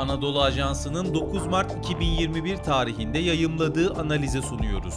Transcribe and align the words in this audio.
Anadolu 0.00 0.42
Ajansı'nın 0.42 1.14
9 1.14 1.46
Mart 1.46 1.78
2021 1.78 2.56
tarihinde 2.56 3.18
yayımladığı 3.18 3.94
analize 3.94 4.42
sunuyoruz. 4.42 4.94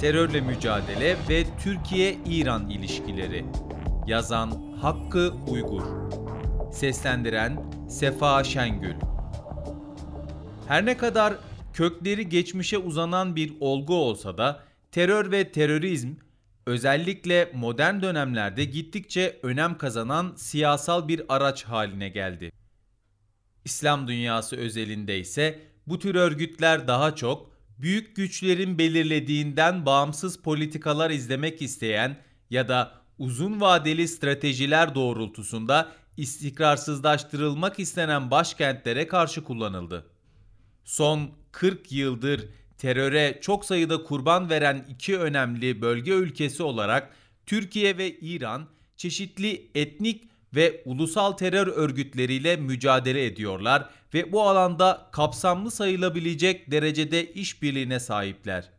Terörle 0.00 0.40
mücadele 0.40 1.16
ve 1.28 1.44
Türkiye-İran 1.62 2.70
ilişkileri. 2.70 3.44
Yazan 4.06 4.50
Hakkı 4.82 5.32
Uygur. 5.48 5.82
Seslendiren 6.72 7.64
Sefa 7.88 8.44
Şengül. 8.44 8.94
Her 10.68 10.86
ne 10.86 10.96
kadar 10.96 11.34
kökleri 11.72 12.28
geçmişe 12.28 12.78
uzanan 12.78 13.36
bir 13.36 13.52
olgu 13.60 13.94
olsa 13.94 14.38
da 14.38 14.60
terör 14.92 15.30
ve 15.30 15.52
terörizm 15.52 16.14
özellikle 16.66 17.50
modern 17.54 18.02
dönemlerde 18.02 18.64
gittikçe 18.64 19.40
önem 19.42 19.78
kazanan 19.78 20.32
siyasal 20.36 21.08
bir 21.08 21.22
araç 21.28 21.64
haline 21.64 22.08
geldi. 22.08 22.59
İslam 23.64 24.08
dünyası 24.08 24.56
özelinde 24.56 25.18
ise 25.18 25.60
bu 25.86 25.98
tür 25.98 26.14
örgütler 26.14 26.88
daha 26.88 27.14
çok 27.16 27.50
büyük 27.78 28.16
güçlerin 28.16 28.78
belirlediğinden 28.78 29.86
bağımsız 29.86 30.38
politikalar 30.38 31.10
izlemek 31.10 31.62
isteyen 31.62 32.16
ya 32.50 32.68
da 32.68 32.92
uzun 33.18 33.60
vadeli 33.60 34.08
stratejiler 34.08 34.94
doğrultusunda 34.94 35.92
istikrarsızlaştırılmak 36.16 37.78
istenen 37.78 38.30
başkentlere 38.30 39.06
karşı 39.06 39.44
kullanıldı. 39.44 40.06
Son 40.84 41.30
40 41.52 41.92
yıldır 41.92 42.48
teröre 42.78 43.38
çok 43.40 43.64
sayıda 43.64 44.02
kurban 44.02 44.50
veren 44.50 44.86
iki 44.88 45.18
önemli 45.18 45.82
bölge 45.82 46.12
ülkesi 46.12 46.62
olarak 46.62 47.12
Türkiye 47.46 47.98
ve 47.98 48.18
İran 48.18 48.68
çeşitli 48.96 49.70
etnik 49.74 50.30
ve 50.54 50.82
ulusal 50.84 51.32
terör 51.32 51.66
örgütleriyle 51.66 52.56
mücadele 52.56 53.24
ediyorlar 53.26 53.90
ve 54.14 54.32
bu 54.32 54.42
alanda 54.42 55.08
kapsamlı 55.12 55.70
sayılabilecek 55.70 56.70
derecede 56.70 57.32
işbirliğine 57.32 58.00
sahipler. 58.00 58.70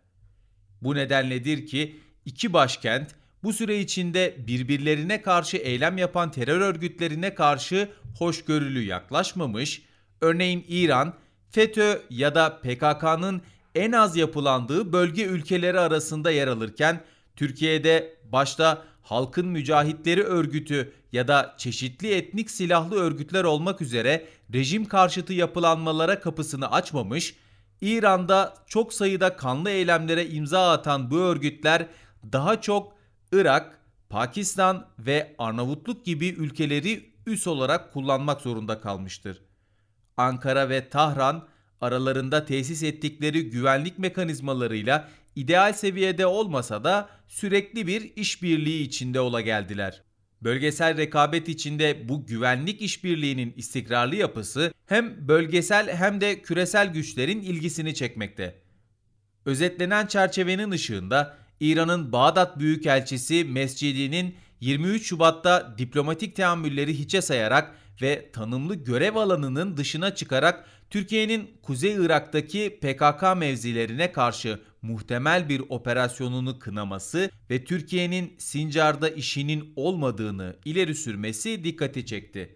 Bu 0.81 0.95
nedenledir 0.95 1.65
ki 1.65 1.99
iki 2.25 2.53
başkent 2.53 3.15
bu 3.43 3.53
süre 3.53 3.79
içinde 3.79 4.35
birbirlerine 4.47 5.21
karşı 5.21 5.57
eylem 5.57 5.97
yapan 5.97 6.31
terör 6.31 6.59
örgütlerine 6.59 7.35
karşı 7.35 7.89
hoşgörülü 8.17 8.83
yaklaşmamış, 8.83 9.81
örneğin 10.21 10.65
İran, 10.67 11.13
FETÖ 11.49 12.01
ya 12.09 12.35
da 12.35 12.61
PKK'nın 12.61 13.41
en 13.75 13.91
az 13.91 14.17
yapılandığı 14.17 14.93
bölge 14.93 15.25
ülkeleri 15.25 15.79
arasında 15.79 16.31
yer 16.31 16.47
alırken 16.47 17.03
Türkiye'de 17.35 18.17
başta 18.23 18.83
Halkın 19.03 19.47
Mücahitleri 19.47 20.23
Örgütü 20.23 20.93
ya 21.11 21.27
da 21.27 21.55
çeşitli 21.57 22.13
etnik 22.13 22.51
silahlı 22.51 22.95
örgütler 22.95 23.43
olmak 23.43 23.81
üzere 23.81 24.27
rejim 24.53 24.85
karşıtı 24.85 25.33
yapılanmalara 25.33 26.19
kapısını 26.19 26.71
açmamış, 26.71 27.35
İran'da 27.81 28.53
çok 28.67 28.93
sayıda 28.93 29.35
kanlı 29.35 29.69
eylemlere 29.69 30.27
imza 30.27 30.71
atan 30.71 31.11
bu 31.11 31.17
örgütler 31.17 31.87
daha 32.31 32.61
çok 32.61 32.93
Irak, 33.31 33.79
Pakistan 34.09 34.87
ve 34.99 35.35
Arnavutluk 35.37 36.05
gibi 36.05 36.27
ülkeleri 36.27 37.11
üs 37.25 37.47
olarak 37.47 37.93
kullanmak 37.93 38.41
zorunda 38.41 38.81
kalmıştır. 38.81 39.41
Ankara 40.17 40.69
ve 40.69 40.89
Tahran 40.89 41.47
aralarında 41.81 42.45
tesis 42.45 42.83
ettikleri 42.83 43.49
güvenlik 43.49 43.99
mekanizmalarıyla 43.99 45.09
ideal 45.35 45.73
seviyede 45.73 46.25
olmasa 46.25 46.83
da 46.83 47.09
sürekli 47.27 47.87
bir 47.87 48.11
işbirliği 48.15 48.81
içinde 48.83 49.19
ola 49.19 49.41
geldiler. 49.41 50.03
Bölgesel 50.41 50.97
rekabet 50.97 51.49
içinde 51.49 52.09
bu 52.09 52.25
güvenlik 52.25 52.81
işbirliğinin 52.81 53.53
istikrarlı 53.57 54.15
yapısı 54.15 54.73
hem 54.85 55.27
bölgesel 55.27 55.95
hem 55.95 56.21
de 56.21 56.41
küresel 56.41 56.93
güçlerin 56.93 57.41
ilgisini 57.41 57.95
çekmekte. 57.95 58.61
Özetlenen 59.45 60.07
çerçevenin 60.07 60.71
ışığında 60.71 61.37
İran'ın 61.59 62.11
Bağdat 62.11 62.59
Büyükelçisi 62.59 63.43
Mescidi'nin 63.45 64.35
23 64.61 65.07
Şubat'ta 65.07 65.75
diplomatik 65.77 66.35
teamülleri 66.35 66.99
hiçe 66.99 67.21
sayarak 67.21 67.75
ve 68.01 68.31
tanımlı 68.31 68.75
görev 68.75 69.15
alanının 69.15 69.77
dışına 69.77 70.15
çıkarak 70.15 70.65
Türkiye'nin 70.89 71.51
Kuzey 71.63 71.93
Irak'taki 71.93 72.79
PKK 72.81 73.37
mevzilerine 73.37 74.11
karşı 74.11 74.59
muhtemel 74.81 75.49
bir 75.49 75.63
operasyonunu 75.69 76.59
kınaması 76.59 77.29
ve 77.49 77.63
Türkiye'nin 77.63 78.33
Sincar'da 78.37 79.09
işinin 79.09 79.73
olmadığını 79.75 80.55
ileri 80.65 80.95
sürmesi 80.95 81.63
dikkati 81.63 82.05
çekti. 82.05 82.55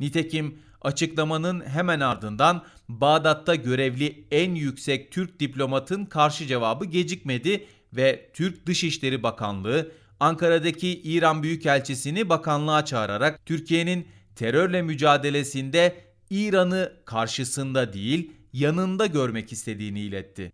Nitekim 0.00 0.58
açıklamanın 0.80 1.60
hemen 1.66 2.00
ardından 2.00 2.64
Bağdat'ta 2.88 3.54
görevli 3.54 4.26
en 4.30 4.54
yüksek 4.54 5.12
Türk 5.12 5.40
diplomatın 5.40 6.04
karşı 6.04 6.46
cevabı 6.46 6.84
gecikmedi 6.84 7.66
ve 7.92 8.30
Türk 8.34 8.66
Dışişleri 8.66 9.22
Bakanlığı 9.22 9.92
Ankara'daki 10.20 11.00
İran 11.02 11.42
Büyükelçisini 11.42 12.28
bakanlığa 12.28 12.84
çağırarak 12.84 13.46
Türkiye'nin 13.46 14.08
terörle 14.36 14.82
mücadelesinde 14.82 15.94
İran'ı 16.30 16.92
karşısında 17.04 17.92
değil 17.92 18.32
yanında 18.52 19.06
görmek 19.06 19.52
istediğini 19.52 20.00
iletti. 20.00 20.52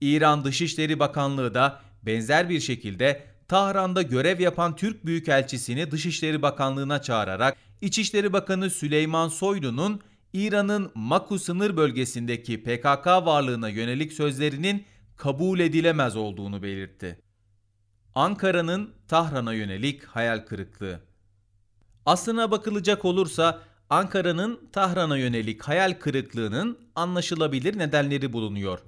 İran 0.00 0.44
Dışişleri 0.44 0.98
Bakanlığı 0.98 1.54
da 1.54 1.82
benzer 2.02 2.48
bir 2.48 2.60
şekilde 2.60 3.24
Tahran'da 3.48 4.02
görev 4.02 4.40
yapan 4.40 4.76
Türk 4.76 5.06
Büyükelçisini 5.06 5.90
Dışişleri 5.90 6.42
Bakanlığı'na 6.42 7.02
çağırarak 7.02 7.56
İçişleri 7.80 8.32
Bakanı 8.32 8.70
Süleyman 8.70 9.28
Soylu'nun 9.28 10.00
İran'ın 10.32 10.90
Maku 10.94 11.38
sınır 11.38 11.76
bölgesindeki 11.76 12.62
PKK 12.62 13.06
varlığına 13.06 13.68
yönelik 13.68 14.12
sözlerinin 14.12 14.84
kabul 15.16 15.60
edilemez 15.60 16.16
olduğunu 16.16 16.62
belirtti. 16.62 17.18
Ankara'nın 18.14 18.90
Tahran'a 19.08 19.54
yönelik 19.54 20.04
hayal 20.04 20.38
kırıklığı. 20.38 21.00
Aslına 22.06 22.50
bakılacak 22.50 23.04
olursa 23.04 23.60
Ankara'nın 23.90 24.60
Tahran'a 24.72 25.18
yönelik 25.18 25.62
hayal 25.62 25.94
kırıklığının 26.00 26.78
anlaşılabilir 26.94 27.78
nedenleri 27.78 28.32
bulunuyor. 28.32 28.78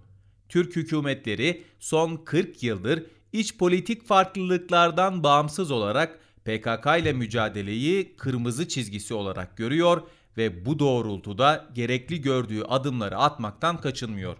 Türk 0.48 0.76
hükümetleri 0.76 1.64
son 1.80 2.16
40 2.16 2.62
yıldır 2.62 3.02
iç 3.32 3.58
politik 3.58 4.06
farklılıklardan 4.06 5.22
bağımsız 5.22 5.70
olarak 5.70 6.18
PKK 6.44 6.86
ile 7.00 7.12
mücadeleyi 7.12 8.16
kırmızı 8.16 8.68
çizgisi 8.68 9.14
olarak 9.14 9.56
görüyor 9.56 10.02
ve 10.36 10.66
bu 10.66 10.78
doğrultuda 10.78 11.66
gerekli 11.74 12.20
gördüğü 12.20 12.62
adımları 12.62 13.16
atmaktan 13.16 13.80
kaçınmıyor. 13.80 14.36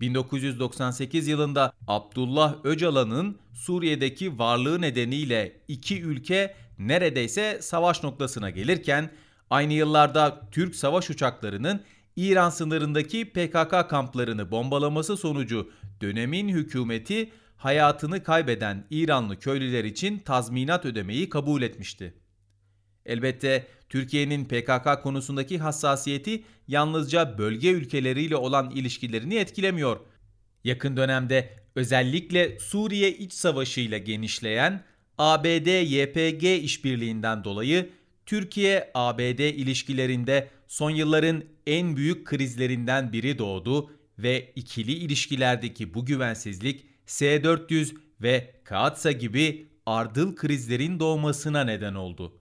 1998 0.00 1.28
yılında 1.28 1.72
Abdullah 1.86 2.54
Öcalan'ın 2.64 3.38
Suriye'deki 3.54 4.38
varlığı 4.38 4.80
nedeniyle 4.80 5.60
iki 5.68 6.02
ülke 6.02 6.54
neredeyse 6.78 7.58
savaş 7.62 8.02
noktasına 8.02 8.50
gelirken 8.50 9.10
aynı 9.50 9.72
yıllarda 9.72 10.40
Türk 10.50 10.74
savaş 10.74 11.10
uçaklarının 11.10 11.80
İran 12.16 12.50
sınırındaki 12.50 13.32
PKK 13.32 13.90
kamplarını 13.90 14.50
bombalaması 14.50 15.16
sonucu 15.16 15.70
dönemin 16.00 16.48
hükümeti 16.48 17.30
hayatını 17.56 18.22
kaybeden 18.22 18.84
İranlı 18.90 19.38
köylüler 19.38 19.84
için 19.84 20.18
tazminat 20.18 20.84
ödemeyi 20.84 21.28
kabul 21.28 21.62
etmişti. 21.62 22.14
Elbette 23.08 23.66
Türkiye'nin 23.88 24.44
PKK 24.44 25.02
konusundaki 25.02 25.58
hassasiyeti 25.58 26.42
yalnızca 26.68 27.38
bölge 27.38 27.70
ülkeleriyle 27.70 28.36
olan 28.36 28.70
ilişkilerini 28.70 29.34
etkilemiyor. 29.34 30.00
Yakın 30.64 30.96
dönemde 30.96 31.50
özellikle 31.74 32.58
Suriye 32.58 33.12
iç 33.12 33.32
savaşıyla 33.32 33.98
genişleyen 33.98 34.84
ABD-YPG 35.18 36.56
işbirliğinden 36.56 37.44
dolayı 37.44 37.90
Türkiye-ABD 38.26 39.38
ilişkilerinde 39.38 40.48
son 40.66 40.90
yılların 40.90 41.42
en 41.66 41.96
büyük 41.96 42.26
krizlerinden 42.26 43.12
biri 43.12 43.38
doğdu 43.38 43.90
ve 44.18 44.52
ikili 44.56 44.92
ilişkilerdeki 44.92 45.94
bu 45.94 46.06
güvensizlik 46.06 46.86
S-400 47.06 47.96
ve 48.22 48.54
Kaatsa 48.64 49.12
gibi 49.12 49.66
ardıl 49.86 50.36
krizlerin 50.36 51.00
doğmasına 51.00 51.64
neden 51.64 51.94
oldu. 51.94 52.38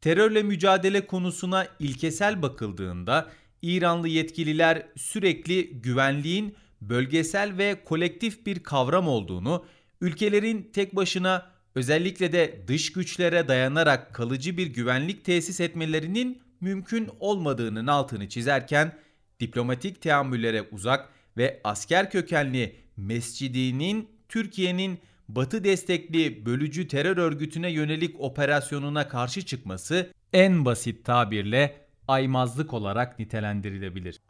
Terörle 0.00 0.42
mücadele 0.42 1.06
konusuna 1.06 1.66
ilkesel 1.78 2.42
bakıldığında 2.42 3.30
İranlı 3.62 4.08
yetkililer 4.08 4.86
sürekli 4.96 5.70
güvenliğin 5.70 6.56
bölgesel 6.80 7.58
ve 7.58 7.84
kolektif 7.84 8.46
bir 8.46 8.62
kavram 8.62 9.08
olduğunu, 9.08 9.64
ülkelerin 10.00 10.70
tek 10.72 10.96
başına 10.96 11.50
özellikle 11.74 12.32
de 12.32 12.64
dış 12.68 12.92
güçlere 12.92 13.48
dayanarak 13.48 14.14
kalıcı 14.14 14.56
bir 14.56 14.66
güvenlik 14.66 15.24
tesis 15.24 15.60
etmelerinin 15.60 16.42
mümkün 16.60 17.10
olmadığının 17.20 17.86
altını 17.86 18.28
çizerken 18.28 18.98
diplomatik 19.40 20.02
teamüllere 20.02 20.62
uzak 20.62 21.08
ve 21.36 21.60
asker 21.64 22.10
kökenli 22.10 22.76
Mescidinin 22.96 24.08
Türkiye'nin 24.28 24.98
Batı 25.34 25.64
destekli 25.64 26.46
bölücü 26.46 26.88
terör 26.88 27.16
örgütüne 27.16 27.70
yönelik 27.70 28.20
operasyonuna 28.20 29.08
karşı 29.08 29.46
çıkması 29.46 30.12
en 30.32 30.64
basit 30.64 31.04
tabirle 31.04 31.86
aymazlık 32.08 32.74
olarak 32.74 33.18
nitelendirilebilir. 33.18 34.20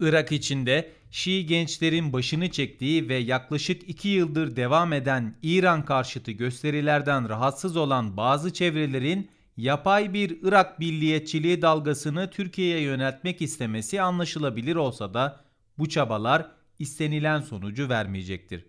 Irak 0.00 0.32
içinde 0.32 0.92
Şii 1.10 1.46
gençlerin 1.46 2.12
başını 2.12 2.50
çektiği 2.50 3.08
ve 3.08 3.14
yaklaşık 3.14 3.88
iki 3.88 4.08
yıldır 4.08 4.56
devam 4.56 4.92
eden 4.92 5.36
İran 5.42 5.84
karşıtı 5.84 6.30
gösterilerden 6.30 7.28
rahatsız 7.28 7.76
olan 7.76 8.16
bazı 8.16 8.52
çevrelerin 8.52 9.30
yapay 9.56 10.14
bir 10.14 10.38
Irak 10.42 10.78
milliyetçiliği 10.78 11.62
dalgasını 11.62 12.30
Türkiye'ye 12.30 12.80
yöneltmek 12.80 13.42
istemesi 13.42 14.02
anlaşılabilir 14.02 14.76
olsa 14.76 15.14
da 15.14 15.44
bu 15.78 15.88
çabalar 15.88 16.59
istenilen 16.80 17.40
sonucu 17.40 17.88
vermeyecektir. 17.88 18.66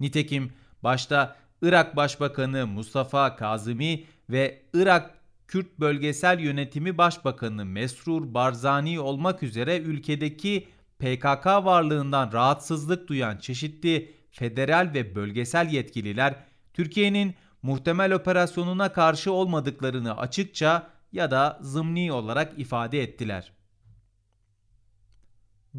Nitekim 0.00 0.52
başta 0.82 1.36
Irak 1.62 1.96
Başbakanı 1.96 2.66
Mustafa 2.66 3.36
Kazimi 3.36 4.04
ve 4.30 4.62
Irak 4.74 5.10
Kürt 5.48 5.78
Bölgesel 5.80 6.40
Yönetimi 6.40 6.98
Başbakanı 6.98 7.64
Mesrur 7.64 8.34
Barzani 8.34 9.00
olmak 9.00 9.42
üzere 9.42 9.78
ülkedeki 9.78 10.68
PKK 10.98 11.46
varlığından 11.46 12.32
rahatsızlık 12.32 13.08
duyan 13.08 13.36
çeşitli 13.38 14.12
federal 14.30 14.90
ve 14.94 15.14
bölgesel 15.14 15.68
yetkililer 15.68 16.34
Türkiye'nin 16.74 17.34
muhtemel 17.62 18.12
operasyonuna 18.12 18.92
karşı 18.92 19.32
olmadıklarını 19.32 20.16
açıkça 20.16 20.90
ya 21.12 21.30
da 21.30 21.58
zımni 21.62 22.12
olarak 22.12 22.58
ifade 22.58 23.02
ettiler. 23.02 23.52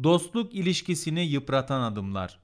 Dostluk 0.02 0.54
ilişkisini 0.54 1.20
yıpratan 1.20 1.92
adımlar. 1.92 2.38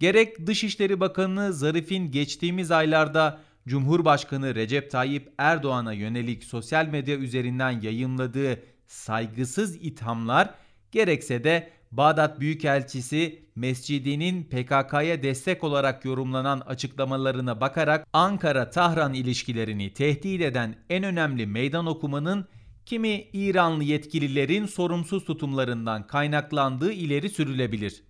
Gerek 0.00 0.46
Dışişleri 0.46 1.00
Bakanı 1.00 1.52
Zarif'in 1.52 2.10
geçtiğimiz 2.10 2.70
aylarda 2.70 3.40
Cumhurbaşkanı 3.68 4.54
Recep 4.54 4.90
Tayyip 4.90 5.32
Erdoğan'a 5.38 5.92
yönelik 5.92 6.44
sosyal 6.44 6.86
medya 6.86 7.16
üzerinden 7.16 7.80
yayınladığı 7.80 8.62
saygısız 8.86 9.76
ithamlar 9.76 10.54
gerekse 10.92 11.44
de 11.44 11.70
Bağdat 11.92 12.40
Büyükelçisi 12.40 13.42
Mescidi'nin 13.56 14.44
PKK'ya 14.44 15.22
destek 15.22 15.64
olarak 15.64 16.04
yorumlanan 16.04 16.60
açıklamalarına 16.60 17.60
bakarak 17.60 18.06
Ankara-Tahran 18.12 19.14
ilişkilerini 19.14 19.94
tehdit 19.94 20.40
eden 20.40 20.76
en 20.90 21.04
önemli 21.04 21.46
meydan 21.46 21.86
okumanın 21.86 22.46
kimi 22.92 23.28
İranlı 23.32 23.84
yetkililerin 23.84 24.66
sorumsuz 24.66 25.24
tutumlarından 25.24 26.06
kaynaklandığı 26.06 26.92
ileri 26.92 27.28
sürülebilir. 27.28 28.02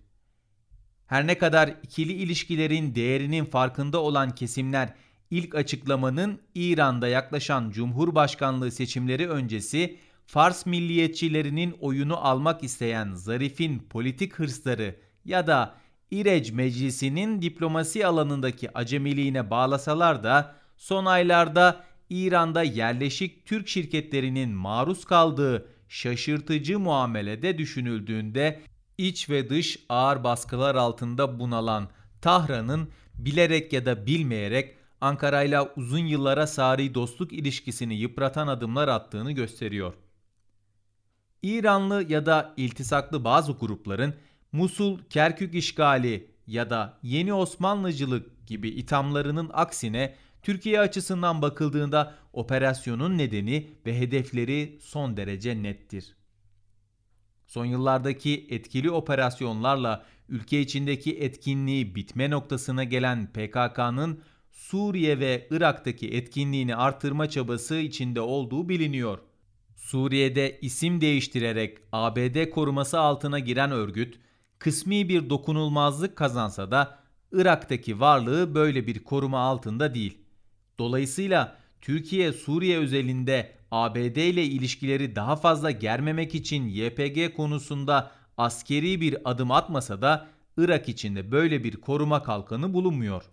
Her 1.07 1.27
ne 1.27 1.37
kadar 1.37 1.75
ikili 1.83 2.13
ilişkilerin 2.13 2.95
değerinin 2.95 3.45
farkında 3.45 4.01
olan 4.01 4.35
kesimler 4.35 4.93
ilk 5.31 5.55
açıklamanın 5.55 6.39
İran'da 6.55 7.07
yaklaşan 7.07 7.69
Cumhurbaşkanlığı 7.69 8.71
seçimleri 8.71 9.29
öncesi 9.29 9.97
Fars 10.25 10.65
milliyetçilerinin 10.65 11.75
oyunu 11.81 12.17
almak 12.17 12.63
isteyen 12.63 13.13
Zarif'in 13.13 13.79
politik 13.79 14.33
hırsları 14.39 14.95
ya 15.25 15.47
da 15.47 15.75
İrec 16.11 16.51
Meclisi'nin 16.51 17.41
diplomasi 17.41 18.07
alanındaki 18.07 18.77
acemiliğine 18.77 19.49
bağlasalar 19.49 20.23
da 20.23 20.55
son 20.77 21.05
aylarda 21.05 21.83
İran'da 22.09 22.63
yerleşik 22.63 23.45
Türk 23.45 23.67
şirketlerinin 23.67 24.49
maruz 24.49 25.05
kaldığı 25.05 25.67
şaşırtıcı 25.89 26.79
muamelede 26.79 27.57
düşünüldüğünde 27.57 28.61
iç 28.97 29.29
ve 29.29 29.49
dış 29.49 29.79
ağır 29.89 30.23
baskılar 30.23 30.75
altında 30.75 31.39
bunalan 31.39 31.89
Tahran'ın 32.21 32.89
bilerek 33.15 33.73
ya 33.73 33.85
da 33.85 34.05
bilmeyerek 34.05 34.75
Ankara 35.01 35.43
ile 35.43 35.61
uzun 35.61 36.05
yıllara 36.05 36.47
sari 36.47 36.93
dostluk 36.93 37.33
ilişkisini 37.33 37.95
yıpratan 37.95 38.47
adımlar 38.47 38.87
attığını 38.87 39.31
gösteriyor. 39.31 39.93
İranlı 41.43 42.05
ya 42.11 42.25
da 42.25 42.53
iltisaklı 42.57 43.23
bazı 43.23 43.51
grupların 43.51 44.15
Musul, 44.51 44.99
Kerkük 45.09 45.55
işgali 45.55 46.27
ya 46.47 46.69
da 46.69 46.97
yeni 47.03 47.33
Osmanlıcılık 47.33 48.47
gibi 48.47 48.69
ithamlarının 48.69 49.49
aksine 49.53 50.15
Türkiye 50.43 50.79
açısından 50.79 51.41
bakıldığında 51.41 52.13
operasyonun 52.33 53.17
nedeni 53.17 53.69
ve 53.85 53.99
hedefleri 53.99 54.77
son 54.81 55.17
derece 55.17 55.63
nettir. 55.63 56.15
Son 57.47 57.65
yıllardaki 57.65 58.47
etkili 58.49 58.91
operasyonlarla 58.91 60.05
ülke 60.29 60.61
içindeki 60.61 61.19
etkinliği 61.19 61.95
bitme 61.95 62.29
noktasına 62.29 62.83
gelen 62.83 63.27
PKK'nın 63.27 64.21
Suriye 64.51 65.19
ve 65.19 65.47
Irak'taki 65.51 66.09
etkinliğini 66.09 66.75
artırma 66.75 67.29
çabası 67.29 67.75
içinde 67.75 68.21
olduğu 68.21 68.69
biliniyor. 68.69 69.19
Suriye'de 69.75 70.59
isim 70.61 71.01
değiştirerek 71.01 71.77
ABD 71.91 72.49
koruması 72.49 72.99
altına 72.99 73.39
giren 73.39 73.71
örgüt, 73.71 74.19
kısmi 74.59 75.09
bir 75.09 75.29
dokunulmazlık 75.29 76.15
kazansa 76.15 76.71
da 76.71 76.99
Irak'taki 77.31 77.99
varlığı 77.99 78.55
böyle 78.55 78.87
bir 78.87 79.03
koruma 79.03 79.39
altında 79.39 79.93
değil. 79.93 80.22
Dolayısıyla 80.79 81.57
Türkiye 81.81 82.33
Suriye 82.33 82.77
özelinde 82.77 83.51
ABD 83.71 84.15
ile 84.15 84.43
ilişkileri 84.43 85.15
daha 85.15 85.35
fazla 85.35 85.71
germemek 85.71 86.35
için 86.35 86.67
YPG 86.67 87.35
konusunda 87.35 88.11
askeri 88.37 89.01
bir 89.01 89.17
adım 89.29 89.51
atmasa 89.51 90.01
da 90.01 90.27
Irak 90.57 90.89
içinde 90.89 91.31
böyle 91.31 91.63
bir 91.63 91.75
koruma 91.75 92.23
kalkanı 92.23 92.73
bulunmuyor. 92.73 93.23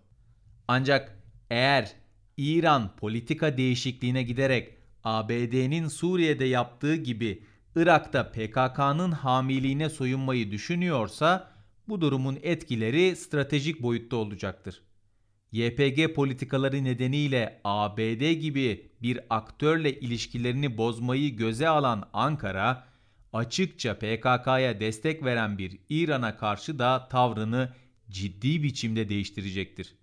Ancak 0.67 1.17
eğer 1.49 1.91
İran 2.37 2.95
politika 2.95 3.57
değişikliğine 3.57 4.23
giderek 4.23 4.73
ABD'nin 5.03 5.87
Suriye'de 5.87 6.45
yaptığı 6.45 6.95
gibi 6.95 7.43
Irak'ta 7.75 8.31
PKK'nın 8.31 9.11
hamiliğine 9.11 9.89
soyunmayı 9.89 10.51
düşünüyorsa 10.51 11.51
bu 11.87 12.01
durumun 12.01 12.37
etkileri 12.43 13.15
stratejik 13.15 13.81
boyutta 13.81 14.15
olacaktır. 14.15 14.81
YPG 15.51 16.13
politikaları 16.15 16.83
nedeniyle 16.83 17.61
ABD 17.63 18.31
gibi 18.31 18.91
bir 19.01 19.19
aktörle 19.29 19.99
ilişkilerini 19.99 20.77
bozmayı 20.77 21.35
göze 21.35 21.67
alan 21.67 22.09
Ankara, 22.13 22.87
açıkça 23.33 23.95
PKK'ya 23.95 24.79
destek 24.79 25.25
veren 25.25 25.57
bir 25.57 25.79
İran'a 25.89 26.37
karşı 26.37 26.79
da 26.79 27.07
tavrını 27.07 27.73
ciddi 28.09 28.63
biçimde 28.63 29.09
değiştirecektir. 29.09 29.95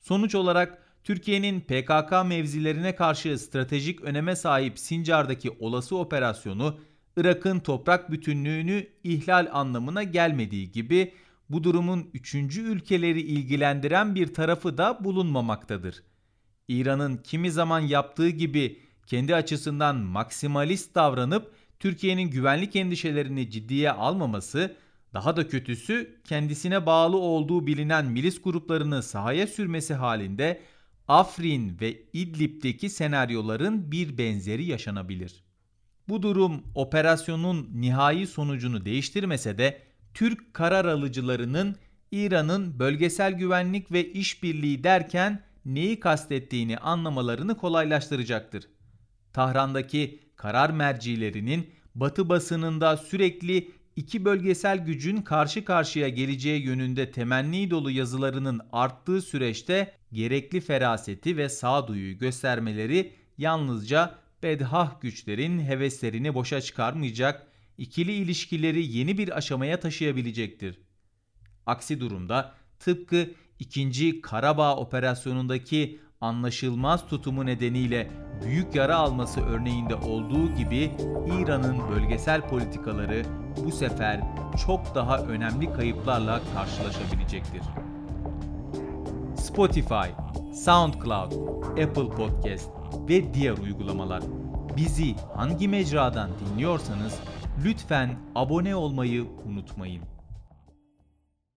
Sonuç 0.00 0.34
olarak 0.34 0.82
Türkiye'nin 1.04 1.60
PKK 1.60 2.12
mevzilerine 2.26 2.94
karşı 2.96 3.38
stratejik 3.38 4.02
öneme 4.02 4.36
sahip 4.36 4.78
Sincar'daki 4.78 5.50
olası 5.50 5.96
operasyonu 5.96 6.78
Irak'ın 7.16 7.60
toprak 7.60 8.10
bütünlüğünü 8.10 8.86
ihlal 9.04 9.48
anlamına 9.52 10.02
gelmediği 10.02 10.72
gibi 10.72 11.12
bu 11.50 11.64
durumun 11.64 12.10
üçüncü 12.14 12.62
ülkeleri 12.62 13.20
ilgilendiren 13.20 14.14
bir 14.14 14.34
tarafı 14.34 14.78
da 14.78 15.04
bulunmamaktadır. 15.04 16.02
İran'ın 16.68 17.16
kimi 17.16 17.50
zaman 17.50 17.80
yaptığı 17.80 18.28
gibi 18.28 18.80
kendi 19.06 19.34
açısından 19.34 19.96
maksimalist 19.96 20.94
davranıp 20.94 21.54
Türkiye'nin 21.80 22.30
güvenlik 22.30 22.76
endişelerini 22.76 23.50
ciddiye 23.50 23.90
almaması, 23.90 24.76
daha 25.14 25.36
da 25.36 25.48
kötüsü 25.48 26.20
kendisine 26.24 26.86
bağlı 26.86 27.16
olduğu 27.16 27.66
bilinen 27.66 28.06
milis 28.06 28.42
gruplarını 28.42 29.02
sahaya 29.02 29.46
sürmesi 29.46 29.94
halinde 29.94 30.60
Afrin 31.08 31.80
ve 31.80 32.02
İdlib'deki 32.12 32.90
senaryoların 32.90 33.92
bir 33.92 34.18
benzeri 34.18 34.64
yaşanabilir. 34.64 35.44
Bu 36.08 36.22
durum 36.22 36.62
operasyonun 36.74 37.68
nihai 37.74 38.26
sonucunu 38.26 38.84
değiştirmese 38.84 39.58
de 39.58 39.89
Türk 40.14 40.54
karar 40.54 40.84
alıcılarının 40.84 41.76
İran'ın 42.12 42.78
bölgesel 42.78 43.32
güvenlik 43.32 43.92
ve 43.92 44.12
işbirliği 44.12 44.84
derken 44.84 45.42
neyi 45.64 46.00
kastettiğini 46.00 46.78
anlamalarını 46.78 47.56
kolaylaştıracaktır. 47.56 48.68
Tahran'daki 49.32 50.20
karar 50.36 50.70
mercilerinin 50.70 51.70
Batı 51.94 52.28
basınında 52.28 52.96
sürekli 52.96 53.70
iki 53.96 54.24
bölgesel 54.24 54.78
gücün 54.78 55.16
karşı 55.22 55.64
karşıya 55.64 56.08
geleceği 56.08 56.62
yönünde 56.62 57.10
temenni 57.10 57.70
dolu 57.70 57.90
yazılarının 57.90 58.60
arttığı 58.72 59.22
süreçte 59.22 59.92
gerekli 60.12 60.60
feraseti 60.60 61.36
ve 61.36 61.48
sağduyuyu 61.48 62.18
göstermeleri 62.18 63.12
yalnızca 63.38 64.14
bedhah 64.42 65.00
güçlerin 65.00 65.60
heveslerini 65.60 66.34
boşa 66.34 66.60
çıkarmayacak, 66.60 67.46
ikili 67.80 68.12
ilişkileri 68.12 68.96
yeni 68.96 69.18
bir 69.18 69.36
aşamaya 69.36 69.80
taşıyabilecektir. 69.80 70.78
Aksi 71.66 72.00
durumda 72.00 72.54
tıpkı 72.78 73.30
2. 73.58 74.20
Karabağ 74.20 74.76
operasyonundaki 74.76 76.00
anlaşılmaz 76.20 77.06
tutumu 77.06 77.46
nedeniyle 77.46 78.10
büyük 78.44 78.74
yara 78.74 78.96
alması 78.96 79.40
örneğinde 79.40 79.94
olduğu 79.94 80.54
gibi 80.54 80.90
İran'ın 81.26 81.88
bölgesel 81.88 82.48
politikaları 82.48 83.22
bu 83.64 83.72
sefer 83.72 84.20
çok 84.66 84.94
daha 84.94 85.18
önemli 85.18 85.72
kayıplarla 85.72 86.40
karşılaşabilecektir. 86.54 87.62
Spotify 89.36 90.10
SoundCloud, 90.64 91.32
Apple 91.70 92.08
Podcast 92.08 92.70
ve 93.08 93.34
diğer 93.34 93.58
uygulamalar. 93.58 94.22
Bizi 94.76 95.14
hangi 95.36 95.68
mecradan 95.68 96.30
dinliyorsanız 96.40 97.20
lütfen 97.64 98.18
abone 98.34 98.76
olmayı 98.76 99.26
unutmayın. 99.46 100.02